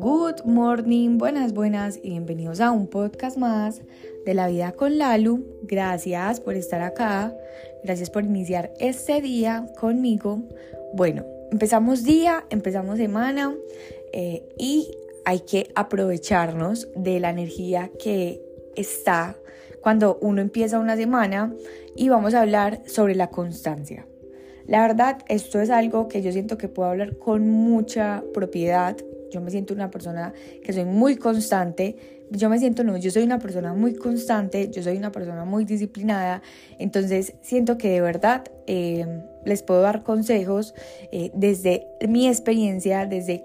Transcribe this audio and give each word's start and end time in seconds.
Good 0.00 0.44
morning, 0.44 1.18
buenas, 1.18 1.52
buenas 1.54 1.98
y 2.02 2.10
bienvenidos 2.10 2.60
a 2.60 2.72
un 2.72 2.88
podcast 2.88 3.36
más 3.36 3.82
de 4.26 4.34
la 4.34 4.48
vida 4.48 4.72
con 4.72 4.98
Lalu. 4.98 5.44
Gracias 5.62 6.40
por 6.40 6.56
estar 6.56 6.80
acá, 6.80 7.32
gracias 7.84 8.10
por 8.10 8.24
iniciar 8.24 8.72
este 8.80 9.20
día 9.20 9.66
conmigo. 9.78 10.42
Bueno, 10.92 11.24
empezamos 11.52 12.02
día, 12.02 12.46
empezamos 12.50 12.98
semana 12.98 13.54
eh, 14.12 14.42
y 14.58 14.90
hay 15.24 15.40
que 15.40 15.70
aprovecharnos 15.76 16.88
de 16.96 17.20
la 17.20 17.30
energía 17.30 17.92
que 18.02 18.42
está 18.74 19.36
cuando 19.80 20.18
uno 20.20 20.40
empieza 20.40 20.80
una 20.80 20.96
semana 20.96 21.54
y 21.94 22.08
vamos 22.08 22.34
a 22.34 22.40
hablar 22.40 22.82
sobre 22.86 23.14
la 23.14 23.30
constancia. 23.30 24.06
La 24.66 24.82
verdad, 24.82 25.18
esto 25.28 25.60
es 25.60 25.70
algo 25.70 26.08
que 26.08 26.22
yo 26.22 26.32
siento 26.32 26.58
que 26.58 26.68
puedo 26.68 26.90
hablar 26.90 27.16
con 27.18 27.48
mucha 27.48 28.22
propiedad 28.32 28.96
yo 29.30 29.40
me 29.40 29.50
siento 29.50 29.72
una 29.72 29.90
persona 29.90 30.34
que 30.62 30.72
soy 30.72 30.84
muy 30.84 31.16
constante. 31.16 31.96
Yo 32.30 32.48
me 32.48 32.58
siento, 32.58 32.84
no, 32.84 32.96
yo 32.96 33.10
soy 33.10 33.22
una 33.22 33.38
persona 33.38 33.74
muy 33.74 33.94
constante, 33.94 34.70
yo 34.70 34.82
soy 34.82 34.96
una 34.96 35.12
persona 35.12 35.44
muy 35.44 35.64
disciplinada. 35.64 36.42
Entonces 36.78 37.34
siento 37.40 37.78
que 37.78 37.90
de 37.90 38.00
verdad 38.00 38.44
eh, 38.66 39.06
les 39.44 39.62
puedo 39.62 39.82
dar 39.82 40.02
consejos 40.02 40.74
eh, 41.12 41.30
desde 41.34 41.86
mi 42.08 42.28
experiencia, 42.28 43.06
desde 43.06 43.44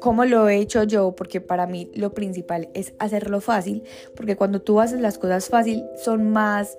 cómo 0.00 0.24
lo 0.24 0.48
he 0.48 0.56
hecho 0.56 0.84
yo, 0.84 1.14
porque 1.14 1.40
para 1.40 1.66
mí 1.66 1.90
lo 1.94 2.14
principal 2.14 2.68
es 2.74 2.94
hacerlo 2.98 3.40
fácil, 3.40 3.82
porque 4.16 4.36
cuando 4.36 4.62
tú 4.62 4.80
haces 4.80 5.00
las 5.00 5.18
cosas 5.18 5.48
fácil 5.48 5.84
son 5.96 6.30
más... 6.30 6.76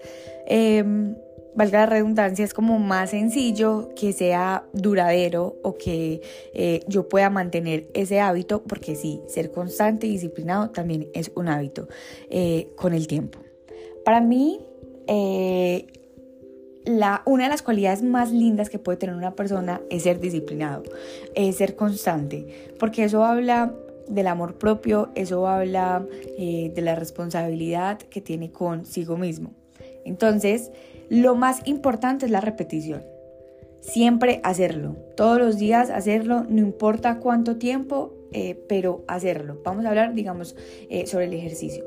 Eh, 0.47 0.83
valga 1.55 1.79
la 1.79 1.85
redundancia, 1.85 2.45
es 2.45 2.53
como 2.53 2.79
más 2.79 3.11
sencillo 3.11 3.89
que 3.95 4.13
sea 4.13 4.65
duradero 4.73 5.57
o 5.63 5.75
que 5.77 6.21
eh, 6.53 6.81
yo 6.87 7.09
pueda 7.09 7.29
mantener 7.29 7.89
ese 7.93 8.19
hábito, 8.19 8.63
porque 8.63 8.95
sí, 8.95 9.21
ser 9.27 9.51
constante 9.51 10.07
y 10.07 10.11
disciplinado 10.11 10.69
también 10.69 11.09
es 11.13 11.31
un 11.35 11.49
hábito 11.49 11.87
eh, 12.29 12.71
con 12.75 12.93
el 12.93 13.07
tiempo. 13.07 13.39
Para 14.05 14.21
mí, 14.21 14.59
eh, 15.07 15.87
la, 16.85 17.21
una 17.25 17.43
de 17.43 17.49
las 17.49 17.61
cualidades 17.61 18.01
más 18.01 18.31
lindas 18.31 18.69
que 18.69 18.79
puede 18.79 18.97
tener 18.97 19.15
una 19.15 19.35
persona 19.35 19.81
es 19.89 20.03
ser 20.03 20.19
disciplinado, 20.19 20.83
es 21.35 21.57
ser 21.57 21.75
constante, 21.75 22.71
porque 22.79 23.03
eso 23.03 23.23
habla 23.23 23.75
del 24.07 24.27
amor 24.27 24.55
propio, 24.55 25.09
eso 25.15 25.47
habla 25.47 26.05
de 26.37 26.81
la 26.81 26.95
responsabilidad 26.95 27.99
que 27.99 28.19
tiene 28.19 28.51
consigo 28.51 29.15
mismo. 29.15 29.53
Entonces, 30.05 30.71
lo 31.09 31.35
más 31.35 31.65
importante 31.65 32.25
es 32.25 32.31
la 32.31 32.41
repetición. 32.41 33.03
Siempre 33.81 34.39
hacerlo, 34.43 34.95
todos 35.15 35.39
los 35.39 35.57
días 35.57 35.89
hacerlo, 35.89 36.45
no 36.47 36.61
importa 36.61 37.17
cuánto 37.19 37.57
tiempo, 37.57 38.13
eh, 38.31 38.55
pero 38.69 39.03
hacerlo. 39.07 39.59
Vamos 39.63 39.85
a 39.85 39.89
hablar, 39.89 40.13
digamos, 40.13 40.55
eh, 40.89 41.07
sobre 41.07 41.25
el 41.25 41.33
ejercicio. 41.33 41.83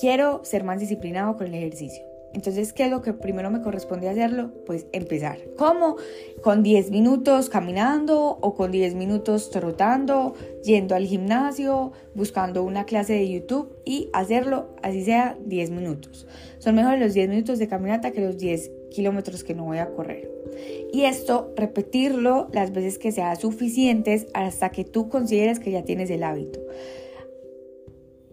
Quiero 0.00 0.40
ser 0.44 0.64
más 0.64 0.80
disciplinado 0.80 1.36
con 1.36 1.48
el 1.48 1.54
ejercicio. 1.54 2.09
Entonces, 2.32 2.72
¿qué 2.72 2.84
es 2.84 2.90
lo 2.90 3.02
que 3.02 3.12
primero 3.12 3.50
me 3.50 3.60
corresponde 3.60 4.08
hacerlo? 4.08 4.52
Pues 4.66 4.86
empezar. 4.92 5.38
¿Cómo? 5.56 5.96
Con 6.42 6.62
10 6.62 6.90
minutos 6.90 7.50
caminando 7.50 8.38
o 8.40 8.54
con 8.54 8.70
10 8.70 8.94
minutos 8.94 9.50
trotando, 9.50 10.34
yendo 10.64 10.94
al 10.94 11.06
gimnasio, 11.06 11.92
buscando 12.14 12.62
una 12.62 12.84
clase 12.84 13.14
de 13.14 13.28
YouTube 13.28 13.76
y 13.84 14.08
hacerlo 14.12 14.76
así 14.82 15.04
sea 15.04 15.36
10 15.44 15.70
minutos. 15.70 16.26
Son 16.58 16.74
mejores 16.74 17.00
los 17.00 17.14
10 17.14 17.28
minutos 17.28 17.58
de 17.58 17.68
caminata 17.68 18.12
que 18.12 18.20
los 18.20 18.38
10 18.38 18.70
kilómetros 18.90 19.44
que 19.44 19.54
no 19.54 19.64
voy 19.64 19.78
a 19.78 19.90
correr. 19.90 20.30
Y 20.92 21.04
esto, 21.04 21.52
repetirlo 21.56 22.48
las 22.52 22.72
veces 22.72 22.98
que 22.98 23.12
sea 23.12 23.34
suficientes 23.36 24.26
hasta 24.34 24.70
que 24.70 24.84
tú 24.84 25.08
consideres 25.08 25.60
que 25.60 25.70
ya 25.70 25.84
tienes 25.84 26.10
el 26.10 26.22
hábito. 26.22 26.60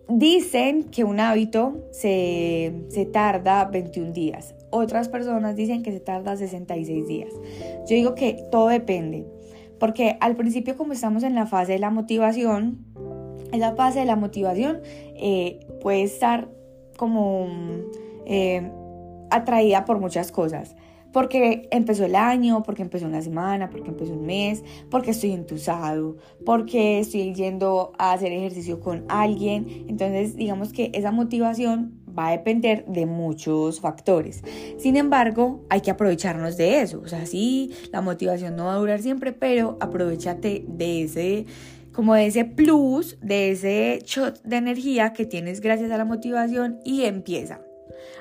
Dicen 0.09 0.85
que 0.85 1.03
un 1.03 1.19
hábito 1.19 1.89
se, 1.91 2.73
tarda 3.11 3.65
21 3.65 4.13
días. 4.13 4.55
Otras 4.69 5.09
personas 5.09 5.55
dicen 5.55 5.83
que 5.83 5.91
se 5.91 5.99
tarda 5.99 6.37
66 6.37 7.07
días. 7.07 7.33
Yo 7.87 7.95
digo 7.95 8.15
que 8.15 8.45
todo 8.51 8.69
depende. 8.69 9.25
Porque 9.79 10.17
al 10.21 10.35
principio 10.35 10.77
como 10.77 10.93
estamos 10.93 11.23
en 11.23 11.35
la 11.35 11.45
fase 11.45 11.73
de 11.73 11.79
la 11.79 11.89
motivación, 11.89 12.85
esa 13.51 13.75
fase 13.75 13.99
de 13.99 14.05
la 14.05 14.15
motivación 14.15 14.81
eh, 15.15 15.59
puede 15.81 16.03
estar 16.03 16.49
como 16.97 17.47
eh, 18.25 18.71
atraída 19.29 19.85
por 19.85 19.99
muchas 19.99 20.31
cosas 20.31 20.75
porque 21.11 21.67
empezó 21.71 22.05
el 22.05 22.15
año, 22.15 22.63
porque 22.63 22.81
empezó 22.81 23.05
una 23.05 23.21
semana, 23.21 23.69
porque 23.69 23.89
empezó 23.89 24.13
un 24.13 24.25
mes, 24.25 24.63
porque 24.89 25.11
estoy 25.11 25.31
entusado, 25.31 26.17
porque 26.45 26.99
estoy 26.99 27.33
yendo 27.33 27.93
a 27.97 28.13
hacer 28.13 28.31
ejercicio 28.31 28.79
con 28.79 29.05
alguien. 29.09 29.85
Entonces, 29.87 30.35
digamos 30.35 30.73
que 30.73 30.91
esa 30.93 31.11
motivación 31.11 31.97
va 32.17 32.29
a 32.29 32.31
depender 32.31 32.85
de 32.85 33.05
muchos 33.05 33.79
factores. 33.79 34.43
Sin 34.77 34.97
embargo, 34.97 35.63
hay 35.69 35.81
que 35.81 35.91
aprovecharnos 35.91 36.57
de 36.57 36.81
eso. 36.81 37.01
O 37.03 37.07
sea, 37.07 37.25
sí, 37.25 37.71
la 37.91 38.01
motivación 38.01 38.55
no 38.55 38.65
va 38.65 38.73
a 38.73 38.77
durar 38.77 39.01
siempre, 39.01 39.33
pero 39.33 39.77
aprovechate 39.79 40.65
de 40.67 41.03
ese 41.03 41.45
como 41.93 42.13
de 42.13 42.27
ese 42.27 42.45
plus, 42.45 43.17
de 43.21 43.49
ese 43.49 44.03
shot 44.05 44.43
de 44.43 44.57
energía 44.57 45.13
que 45.13 45.25
tienes 45.25 45.61
gracias 45.61 45.89
a 45.89 45.97
la 45.97 46.05
motivación 46.05 46.79
y 46.85 47.05
empieza. 47.05 47.66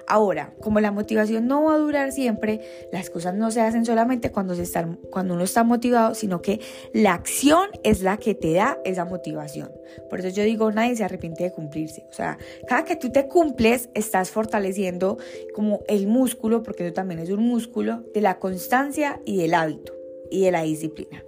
Ahora, 0.06 0.54
como 0.60 0.80
la 0.80 0.92
motivación 0.92 1.46
no 1.46 1.64
va 1.64 1.74
a 1.74 1.78
durar 1.78 2.12
siempre, 2.12 2.60
las 2.92 3.10
cosas 3.10 3.34
no 3.34 3.50
se 3.50 3.60
hacen 3.60 3.84
solamente 3.84 4.30
cuando, 4.30 4.54
se 4.54 4.66
cuando 5.10 5.34
uno 5.34 5.44
está 5.44 5.64
motivado, 5.64 6.14
sino 6.14 6.42
que 6.42 6.60
la 6.92 7.14
acción 7.14 7.68
es 7.82 8.02
la 8.02 8.16
que 8.16 8.34
te 8.34 8.52
da 8.52 8.78
esa 8.84 9.04
motivación. 9.04 9.70
Por 10.08 10.20
eso 10.20 10.28
yo 10.28 10.42
digo, 10.42 10.70
nadie 10.70 10.96
se 10.96 11.04
arrepiente 11.04 11.44
de 11.44 11.52
cumplirse. 11.52 12.06
O 12.10 12.12
sea, 12.12 12.38
cada 12.66 12.84
que 12.84 12.96
tú 12.96 13.10
te 13.10 13.26
cumples, 13.26 13.88
estás 13.94 14.30
fortaleciendo 14.30 15.18
como 15.54 15.80
el 15.88 16.06
músculo, 16.06 16.62
porque 16.62 16.84
eso 16.84 16.94
también 16.94 17.20
es 17.20 17.30
un 17.30 17.46
músculo, 17.46 18.04
de 18.14 18.20
la 18.20 18.38
constancia 18.38 19.20
y 19.24 19.36
del 19.36 19.54
hábito 19.54 19.92
y 20.30 20.44
de 20.44 20.52
la 20.52 20.62
disciplina. 20.62 21.22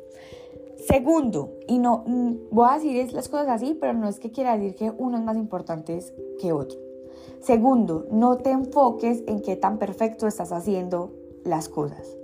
Segundo, 0.88 1.59
y 1.66 1.78
no 1.78 2.04
mm, 2.06 2.48
voy 2.50 2.69
a 2.70 2.75
decir 2.75 3.12
las 3.12 3.28
cosas 3.28 3.48
así, 3.48 3.76
pero 3.78 3.92
no 3.92 4.09
es 4.09 4.19
que 4.19 4.30
quiera 4.30 4.56
decir 4.56 4.75
que 4.75 4.92
uno 4.97 5.19
es 5.19 5.25
más 5.25 5.36
importante 5.36 5.98
que 6.41 6.53
otro. 6.53 6.88
Segundo, 7.41 8.06
no 8.11 8.39
te 8.39 8.50
enfoques 8.50 9.22
en 9.27 9.41
qué 9.41 9.56
tan 9.56 9.78
perfecto 9.78 10.27
estás 10.27 10.53
haciendo 10.53 11.12
las 11.44 11.69
cosas. 11.69 12.16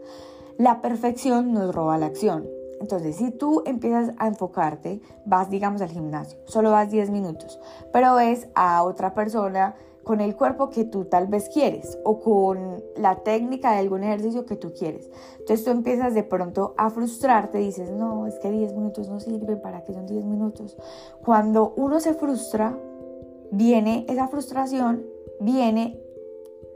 La 0.59 0.81
perfección 0.81 1.53
nos 1.53 1.75
roba 1.75 1.99
la 1.99 2.07
acción. 2.07 2.47
Entonces, 2.81 3.17
si 3.17 3.31
tú 3.31 3.63
empiezas 3.65 4.11
a 4.19 4.27
enfocarte, 4.27 5.01
vas, 5.25 5.49
digamos, 5.51 5.81
al 5.81 5.91
gimnasio, 5.91 6.39
solo 6.47 6.71
vas 6.71 6.91
10 6.91 7.11
minutos, 7.11 7.59
pero 7.93 8.15
ves 8.17 8.49
a 8.55 8.83
otra 8.83 9.15
persona 9.15 9.75
con 10.05 10.21
el 10.21 10.37
cuerpo 10.37 10.69
que 10.69 10.85
tú 10.85 11.07
tal 11.07 11.27
vez 11.27 11.49
quieres 11.49 11.99
o 12.05 12.21
con 12.21 12.83
la 12.97 13.17
técnica 13.17 13.73
de 13.73 13.79
algún 13.79 14.05
ejercicio 14.05 14.45
que 14.45 14.57
tú 14.57 14.73
quieres. 14.73 15.11
Entonces 15.39 15.65
tú 15.65 15.71
empiezas 15.71 16.15
de 16.15 16.23
pronto 16.23 16.75
a 16.77 16.91
frustrarte, 16.91 17.59
dices, 17.59 17.91
no, 17.91 18.27
es 18.27 18.39
que 18.39 18.51
10 18.51 18.75
minutos 18.75 19.09
no 19.09 19.19
sirven, 19.19 19.61
¿para 19.61 19.83
qué 19.83 19.95
son 19.95 20.07
10 20.07 20.25
minutos? 20.25 20.77
Cuando 21.25 21.73
uno 21.77 22.01
se 22.01 22.15
frustra, 22.15 22.79
viene 23.51 24.07
esa 24.09 24.29
frustración, 24.29 25.05
viene 25.41 26.01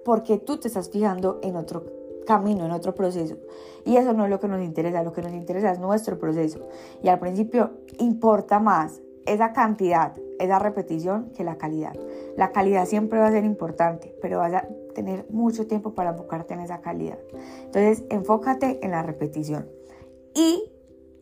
porque 0.05 0.39
tú 0.39 0.59
te 0.59 0.69
estás 0.69 0.91
fijando 0.91 1.39
en 1.43 1.56
otro 1.56 1.84
camino, 2.27 2.67
en 2.67 2.73
otro 2.73 2.95
proceso. 2.95 3.37
Y 3.84 3.97
eso 3.97 4.12
no 4.12 4.25
es 4.25 4.31
lo 4.31 4.39
que 4.39 4.49
nos 4.49 4.62
interesa, 4.62 5.03
lo 5.03 5.12
que 5.12 5.23
nos 5.23 5.33
interesa 5.33 5.73
es 5.73 5.78
nuestro 5.78 6.19
proceso. 6.19 6.61
Y 7.03 7.09
al 7.09 7.19
principio 7.19 7.71
importa 7.99 8.61
más 8.61 9.01
esa 9.27 9.53
cantidad, 9.53 10.15
esa 10.39 10.59
repetición 10.59 11.31
que 11.37 11.45
la 11.45 11.57
calidad. 11.57 11.95
La 12.37 12.53
calidad 12.53 12.87
siempre 12.87 13.19
va 13.19 13.27
a 13.27 13.33
ser 13.33 13.45
importante, 13.45 14.15
pero 14.23 14.39
vas 14.39 14.55
a 14.55 14.69
tener 14.95 15.27
mucho 15.31 15.67
tiempo 15.67 15.95
para 15.95 16.11
enfocarte 16.11 16.55
en 16.55 16.61
esa 16.61 16.81
calidad. 16.81 17.19
Entonces, 17.65 18.05
enfócate 18.11 18.78
en 18.83 18.93
la 18.93 19.03
repetición. 19.03 19.69
Y 20.34 20.71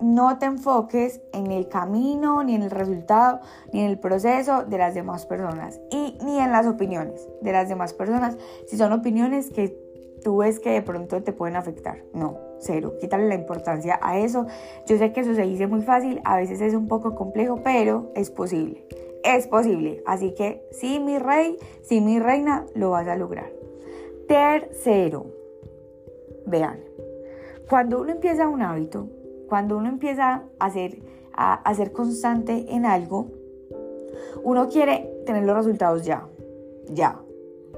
no 0.01 0.39
te 0.39 0.47
enfoques 0.47 1.21
en 1.33 1.51
el 1.53 1.69
camino, 1.69 2.43
ni 2.45 2.55
en 2.55 2.63
el 2.63 2.71
resultado, 2.71 3.41
ni 3.73 3.81
en 3.81 3.91
el 3.91 3.99
proceso 3.99 4.65
de 4.65 4.79
las 4.79 4.95
demás 4.95 5.27
personas 5.27 5.81
y 5.91 6.19
ni 6.25 6.39
en 6.39 6.53
las 6.53 6.67
opiniones 6.67 7.27
de 7.41 7.53
las 7.53 7.69
demás 7.69 7.95
personas. 7.95 8.37
Si 8.67 8.77
son 8.77 8.93
opiniones 8.93 9.51
que 9.51 9.77
tú 10.23 10.39
ves 10.39 10.61
que 10.61 10.71
de 10.71 10.83
pronto 10.83 11.23
te 11.23 11.33
pueden 11.33 11.57
afectar, 11.57 12.03
no, 12.13 12.39
cero, 12.59 12.95
quítale 13.01 13.29
la 13.29 13.35
importancia 13.35 13.99
a 14.03 14.19
eso. 14.19 14.47
Yo 14.87 14.99
sé 14.99 15.13
que 15.13 15.21
eso 15.21 15.35
se 15.35 15.43
dice 15.43 15.67
muy 15.67 15.83
fácil, 15.83 16.21
a 16.25 16.37
veces 16.37 16.61
es 16.61 16.75
un 16.75 16.89
poco 16.89 17.15
complejo, 17.15 17.61
pero 17.63 18.11
es 18.15 18.31
posible, 18.31 18.87
es 19.25 19.47
posible. 19.47 20.03
Así 20.07 20.35
que 20.35 20.67
sí, 20.73 21.01
mi 21.01 21.19
rey, 21.19 21.57
sí, 21.83 22.01
mi 22.01 22.19
reina, 22.19 22.67
lo 22.75 22.91
vas 22.91 23.07
a 23.07 23.17
lograr. 23.17 23.53
Tercero, 24.27 25.27
vean, 26.47 26.81
cuando 27.69 28.01
uno 28.01 28.13
empieza 28.13 28.49
un 28.49 28.63
hábito, 28.63 29.09
cuando 29.49 29.77
uno 29.77 29.89
empieza 29.89 30.45
a 30.59 30.71
ser, 30.71 31.03
a, 31.33 31.75
ser 31.75 31.93
constante 31.93 32.67
en 32.75 32.87
algo, 32.87 33.31
uno 34.43 34.69
quiere 34.69 35.11
tener 35.25 35.45
los 35.45 35.57
resultados 35.57 36.05
ya, 36.05 36.27
ya. 36.89 37.21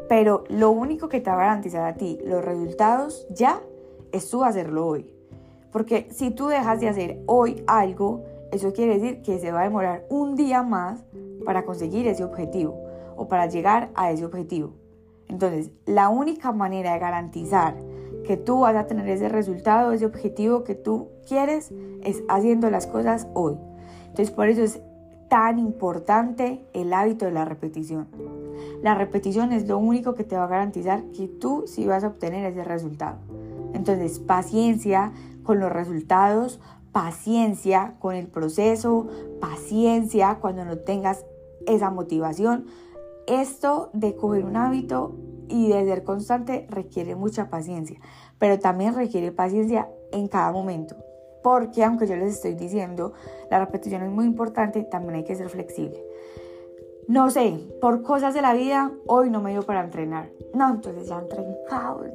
Pero 0.08 0.44
lo 0.48 0.70
único 0.70 1.08
que 1.08 1.20
te 1.20 1.30
va 1.30 1.36
a 1.36 1.40
garantizar 1.40 1.84
a 1.84 1.94
ti 1.94 2.18
los 2.24 2.44
resultados 2.44 3.26
ya 3.30 3.60
es 4.12 4.28
tú 4.30 4.44
hacerlo 4.44 4.86
hoy. 4.86 5.14
Porque 5.72 6.08
si 6.10 6.30
tú 6.30 6.46
dejas 6.46 6.80
de 6.80 6.88
hacer 6.88 7.22
hoy 7.26 7.62
algo, 7.66 8.24
eso 8.52 8.72
quiere 8.72 8.98
decir 8.98 9.22
que 9.22 9.38
se 9.38 9.52
va 9.52 9.60
a 9.60 9.64
demorar 9.64 10.06
un 10.08 10.34
día 10.34 10.62
más 10.62 11.04
para 11.44 11.64
conseguir 11.64 12.06
ese 12.06 12.24
objetivo 12.24 12.78
o 13.16 13.28
para 13.28 13.46
llegar 13.46 13.90
a 13.94 14.10
ese 14.10 14.24
objetivo. 14.24 14.72
Entonces, 15.28 15.70
la 15.84 16.08
única 16.08 16.52
manera 16.52 16.94
de 16.94 16.98
garantizar 16.98 17.74
que 18.28 18.36
tú 18.36 18.60
vas 18.60 18.76
a 18.76 18.86
tener 18.86 19.08
ese 19.08 19.30
resultado, 19.30 19.90
ese 19.92 20.04
objetivo 20.04 20.62
que 20.62 20.74
tú 20.74 21.08
quieres, 21.26 21.72
es 22.04 22.22
haciendo 22.28 22.68
las 22.68 22.86
cosas 22.86 23.26
hoy. 23.32 23.56
Entonces, 24.02 24.30
por 24.30 24.50
eso 24.50 24.62
es 24.62 24.82
tan 25.30 25.58
importante 25.58 26.62
el 26.74 26.92
hábito 26.92 27.24
de 27.24 27.30
la 27.30 27.46
repetición. 27.46 28.06
La 28.82 28.94
repetición 28.94 29.52
es 29.52 29.66
lo 29.66 29.78
único 29.78 30.14
que 30.14 30.24
te 30.24 30.36
va 30.36 30.44
a 30.44 30.48
garantizar 30.48 31.04
que 31.16 31.26
tú 31.26 31.64
sí 31.66 31.86
vas 31.86 32.04
a 32.04 32.08
obtener 32.08 32.44
ese 32.44 32.64
resultado. 32.64 33.16
Entonces, 33.72 34.18
paciencia 34.18 35.10
con 35.42 35.58
los 35.58 35.72
resultados, 35.72 36.60
paciencia 36.92 37.94
con 37.98 38.14
el 38.14 38.26
proceso, 38.26 39.08
paciencia 39.40 40.36
cuando 40.38 40.66
no 40.66 40.76
tengas 40.76 41.24
esa 41.66 41.90
motivación. 41.90 42.66
Esto 43.28 43.90
de 43.92 44.16
coger 44.16 44.44
un 44.44 44.56
hábito 44.56 45.14
y 45.48 45.68
de 45.68 45.84
ser 45.84 46.02
constante 46.02 46.66
requiere 46.70 47.14
mucha 47.14 47.50
paciencia, 47.50 48.00
pero 48.38 48.58
también 48.58 48.94
requiere 48.94 49.32
paciencia 49.32 49.88
en 50.12 50.28
cada 50.28 50.50
momento. 50.50 50.96
Porque 51.42 51.84
aunque 51.84 52.06
yo 52.06 52.16
les 52.16 52.34
estoy 52.34 52.54
diciendo, 52.54 53.12
la 53.50 53.60
repetición 53.60 54.02
es 54.02 54.10
muy 54.10 54.24
importante, 54.24 54.82
también 54.82 55.16
hay 55.16 55.24
que 55.24 55.36
ser 55.36 55.48
flexible. 55.48 56.02
No 57.06 57.30
sé, 57.30 57.58
por 57.80 58.02
cosas 58.02 58.34
de 58.34 58.42
la 58.42 58.52
vida, 58.54 58.92
hoy 59.06 59.30
no 59.30 59.42
me 59.42 59.50
dio 59.50 59.62
para 59.62 59.82
entrenar. 59.82 60.30
No, 60.54 60.68
entonces 60.70 61.08
ya 61.08 61.18
entrené 61.18 61.56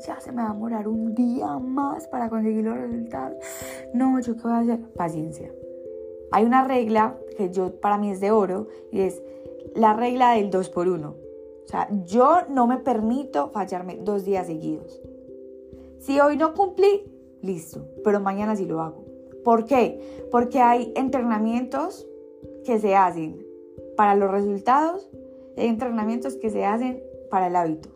ya 0.06 0.19
se 0.19 0.31
me 0.31 0.42
va 0.42 0.50
a 0.50 0.54
demorar 0.54 0.88
un 0.88 1.13
día 1.13 1.57
más 1.60 2.07
para 2.07 2.30
conseguir 2.30 2.65
los 2.65 2.77
resultados. 2.77 3.38
No, 3.94 4.19
¿yo 4.19 4.36
qué 4.36 4.42
voy 4.44 4.51
a 4.51 4.60
hacer? 4.60 4.80
Paciencia. 4.94 5.51
Hay 6.31 6.45
una 6.45 6.63
regla 6.63 7.15
que 7.38 7.51
yo 7.51 7.80
para 7.80 7.98
mí 7.98 8.12
es 8.12 8.19
de 8.19 8.31
oro 8.31 8.68
y 8.92 9.01
es 9.01 9.21
la 9.75 9.94
regla 9.94 10.33
del 10.33 10.50
2 10.50 10.69
por 10.69 10.88
1 10.88 11.07
O 11.10 11.68
sea, 11.68 11.88
yo 12.06 12.42
no 12.50 12.68
me 12.68 12.77
permito 12.77 13.50
fallarme 13.50 13.98
dos 14.01 14.25
días 14.25 14.48
seguidos. 14.48 15.01
Si 16.00 16.19
hoy 16.19 16.38
no 16.38 16.54
cumplí, 16.54 17.06
listo, 17.42 17.88
pero 18.04 18.19
mañana 18.19 18.56
sí 18.56 18.65
lo 18.65 18.81
hago. 18.81 19.06
¿Por 19.44 19.65
qué? 19.65 20.27
Porque 20.31 20.60
hay 20.60 20.92
entrenamientos 20.95 22.07
que 22.65 22.80
se 22.80 22.95
hacen 22.95 23.45
para 23.95 24.15
los 24.15 24.31
resultados 24.31 25.10
y 25.56 25.62
hay 25.62 25.68
entrenamientos 25.68 26.36
que 26.36 26.50
se 26.50 26.65
hacen 26.65 27.04
para 27.30 27.48
el 27.48 27.56
hábito. 27.56 27.89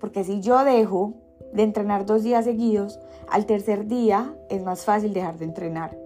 Porque 0.00 0.24
si 0.24 0.40
yo 0.40 0.64
dejo 0.64 1.14
de 1.52 1.62
entrenar 1.62 2.06
dos 2.06 2.22
días 2.22 2.44
seguidos, 2.44 2.98
al 3.28 3.46
tercer 3.46 3.86
día 3.86 4.36
es 4.48 4.62
más 4.62 4.84
fácil 4.84 5.12
dejar 5.12 5.38
de 5.38 5.44
entrenar. 5.44 6.01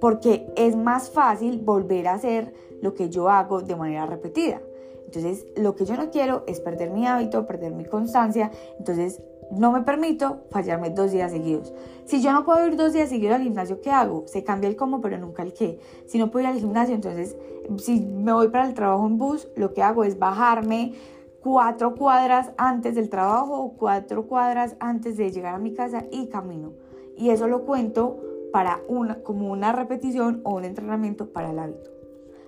Porque 0.00 0.46
es 0.56 0.76
más 0.76 1.10
fácil 1.10 1.60
volver 1.60 2.08
a 2.08 2.14
hacer 2.14 2.52
lo 2.82 2.94
que 2.94 3.08
yo 3.08 3.28
hago 3.28 3.62
de 3.62 3.76
manera 3.76 4.06
repetida. 4.06 4.60
Entonces, 5.06 5.46
lo 5.56 5.74
que 5.76 5.84
yo 5.84 5.96
no 5.96 6.10
quiero 6.10 6.42
es 6.46 6.60
perder 6.60 6.90
mi 6.90 7.06
hábito, 7.06 7.46
perder 7.46 7.72
mi 7.72 7.84
constancia. 7.84 8.50
Entonces, 8.78 9.22
no 9.50 9.72
me 9.72 9.82
permito 9.82 10.42
fallarme 10.50 10.90
dos 10.90 11.12
días 11.12 11.30
seguidos. 11.30 11.72
Si 12.04 12.20
yo 12.20 12.32
no 12.32 12.44
puedo 12.44 12.66
ir 12.66 12.76
dos 12.76 12.92
días 12.92 13.08
seguidos 13.08 13.36
al 13.36 13.42
gimnasio, 13.42 13.80
¿qué 13.80 13.90
hago? 13.90 14.24
Se 14.26 14.42
cambia 14.42 14.68
el 14.68 14.76
cómo, 14.76 15.00
pero 15.00 15.18
nunca 15.18 15.42
el 15.42 15.52
qué. 15.52 15.78
Si 16.06 16.18
no 16.18 16.30
puedo 16.30 16.46
ir 16.46 16.52
al 16.52 16.58
gimnasio, 16.58 16.94
entonces, 16.94 17.36
si 17.78 18.00
me 18.00 18.32
voy 18.32 18.48
para 18.48 18.66
el 18.66 18.74
trabajo 18.74 19.06
en 19.06 19.18
bus, 19.18 19.48
lo 19.56 19.72
que 19.72 19.82
hago 19.82 20.04
es 20.04 20.18
bajarme 20.18 20.94
cuatro 21.40 21.94
cuadras 21.94 22.52
antes 22.56 22.94
del 22.94 23.10
trabajo 23.10 23.58
o 23.58 23.74
cuatro 23.74 24.26
cuadras 24.26 24.76
antes 24.80 25.16
de 25.16 25.30
llegar 25.30 25.54
a 25.54 25.58
mi 25.58 25.74
casa 25.74 26.06
y 26.10 26.28
camino. 26.28 26.72
Y 27.16 27.30
eso 27.30 27.46
lo 27.46 27.64
cuento 27.64 28.18
para 28.54 28.78
una, 28.86 29.16
como 29.16 29.50
una 29.50 29.72
repetición 29.72 30.40
o 30.44 30.54
un 30.54 30.64
entrenamiento 30.64 31.32
para 31.32 31.50
el 31.50 31.58
hábito. 31.58 31.90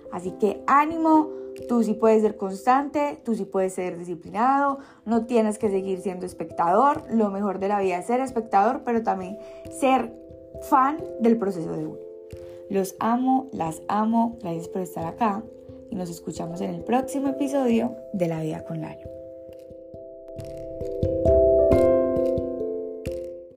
Así 0.09 0.31
que 0.39 0.63
ánimo, 0.65 1.31
tú 1.67 1.83
sí 1.83 1.95
puedes 1.95 2.21
ser 2.21 2.37
constante, 2.37 3.19
tú 3.25 3.35
sí 3.35 3.43
puedes 3.43 3.73
ser 3.73 3.97
disciplinado, 3.97 4.77
no 5.03 5.25
tienes 5.25 5.57
que 5.57 5.69
seguir 5.69 5.99
siendo 5.99 6.25
espectador, 6.25 7.03
lo 7.11 7.29
mejor 7.29 7.59
de 7.59 7.67
la 7.67 7.81
vida 7.81 7.97
es 7.97 8.05
ser 8.05 8.21
espectador, 8.21 8.83
pero 8.85 9.03
también 9.03 9.37
ser 9.69 10.13
fan 10.69 11.03
del 11.19 11.37
proceso 11.37 11.73
de 11.73 11.87
uno. 11.87 11.99
Los 12.69 12.95
amo, 13.01 13.49
las 13.51 13.81
amo, 13.89 14.37
gracias 14.41 14.69
por 14.69 14.83
estar 14.83 15.05
acá 15.05 15.43
y 15.89 15.95
nos 15.97 16.09
escuchamos 16.09 16.61
en 16.61 16.73
el 16.73 16.85
próximo 16.85 17.27
episodio 17.27 17.97
de 18.13 18.29
La 18.29 18.39
Vida 18.39 18.63
con 18.63 18.79
Lalo. 18.79 19.16